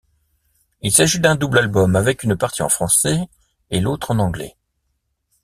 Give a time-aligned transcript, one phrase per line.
[0.81, 3.29] Il s'agit d'un double-album avec une partie en français
[3.69, 4.57] et l'autre en anglais.